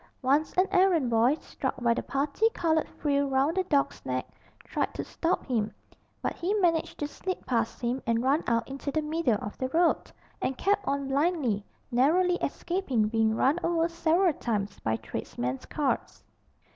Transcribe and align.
Once 0.23 0.51
an 0.57 0.65
errand 0.71 1.11
boy, 1.11 1.35
struck 1.39 1.75
by 1.79 1.93
the 1.93 2.01
parti 2.01 2.49
coloured 2.55 2.89
frill 2.89 3.27
round 3.29 3.55
the 3.55 3.63
dog's 3.65 4.03
neck, 4.03 4.25
tried 4.63 4.91
to 4.95 5.03
stop 5.03 5.45
him, 5.45 5.71
but 6.23 6.33
he 6.33 6.55
managed 6.55 6.97
to 6.97 7.07
slip 7.07 7.45
past 7.45 7.79
him 7.81 8.01
and 8.07 8.23
run 8.23 8.43
out 8.47 8.67
into 8.67 8.89
the 8.91 9.03
middle 9.03 9.37
of 9.43 9.55
the 9.59 9.69
road, 9.69 10.11
and 10.41 10.57
kept 10.57 10.83
on 10.87 11.07
blindly, 11.07 11.63
narrowly 11.91 12.37
escaping 12.37 13.09
being 13.09 13.35
run 13.35 13.59
over 13.63 13.87
several 13.87 14.33
times 14.33 14.79
by 14.79 14.95
tradesmen's 14.97 15.67
carts. 15.67 16.23